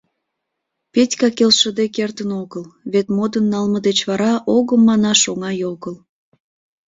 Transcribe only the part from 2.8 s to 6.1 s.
вет модын налме деч вара огым манаш оҥай огыл.